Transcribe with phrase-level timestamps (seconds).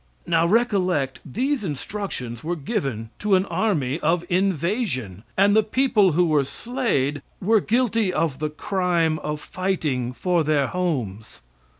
[0.25, 6.25] Now recollect, these instructions were given to an army of invasion, and the people who
[6.25, 11.41] were slayed were guilty of the crime of fighting for their homes.